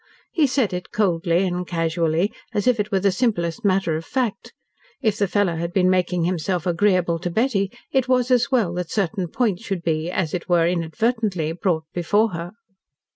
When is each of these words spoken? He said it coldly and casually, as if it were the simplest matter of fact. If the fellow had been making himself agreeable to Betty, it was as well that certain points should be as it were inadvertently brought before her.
He 0.31 0.47
said 0.47 0.73
it 0.73 0.89
coldly 0.89 1.45
and 1.45 1.67
casually, 1.67 2.33
as 2.55 2.65
if 2.65 2.79
it 2.79 2.91
were 2.91 2.99
the 3.01 3.11
simplest 3.11 3.63
matter 3.63 3.95
of 3.95 4.03
fact. 4.03 4.51
If 4.99 5.19
the 5.19 5.27
fellow 5.27 5.57
had 5.57 5.71
been 5.73 5.91
making 5.91 6.23
himself 6.23 6.65
agreeable 6.65 7.19
to 7.19 7.29
Betty, 7.29 7.69
it 7.91 8.07
was 8.07 8.31
as 8.31 8.49
well 8.49 8.73
that 8.73 8.89
certain 8.89 9.27
points 9.27 9.63
should 9.63 9.83
be 9.83 10.09
as 10.09 10.33
it 10.33 10.49
were 10.49 10.67
inadvertently 10.67 11.51
brought 11.51 11.85
before 11.93 12.29
her. 12.29 12.53